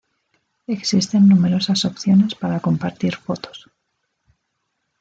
Existen 0.65 1.27
numerosas 1.27 1.85
opciones 1.85 2.33
para 2.33 2.59
compartir 2.59 3.15
fotos. 3.17 3.69